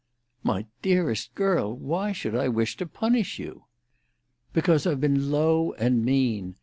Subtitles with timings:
[0.41, 3.65] "My dearest girl, why should I wish to punish you?"
[4.51, 6.55] "Because I've been low and mean.